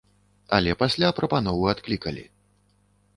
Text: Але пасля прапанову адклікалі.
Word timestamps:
Але 0.57 0.71
пасля 0.79 1.11
прапанову 1.19 1.67
адклікалі. 1.73 2.25